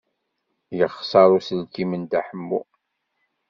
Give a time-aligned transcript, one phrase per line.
[0.77, 2.61] Yexṣer uselkim n Dda Ḥemmu.